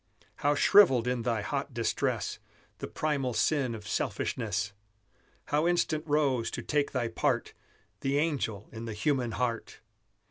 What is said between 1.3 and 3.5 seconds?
hot distress The primal